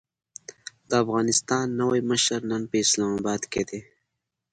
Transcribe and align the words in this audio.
د 0.89 0.91
افغانستان 1.03 1.65
نوی 1.81 2.01
مشر 2.09 2.39
نن 2.51 2.61
په 2.69 2.75
اسلام 2.83 3.11
اباد 3.19 3.41
کې 3.51 3.63
دی. 3.69 3.81